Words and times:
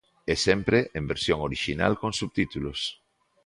E 0.31 0.35
sempre 0.45 0.77
en 0.97 1.03
versión 1.11 1.39
orixinal 1.47 1.93
con 2.01 2.11
subtítulos. 2.19 2.79